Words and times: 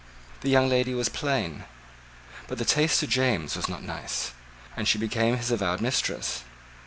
The 0.39 0.49
young 0.49 0.67
lady 0.67 0.95
was 0.95 1.09
plain: 1.09 1.65
but 2.47 2.57
the 2.57 2.65
taste 2.65 3.03
of 3.03 3.09
James 3.09 3.55
was 3.55 3.69
not 3.69 3.83
nice: 3.83 4.31
and 4.75 4.87
she 4.87 4.97
became 4.97 5.37
his 5.37 5.51
avowed 5.51 5.79
mistress. 5.79 6.43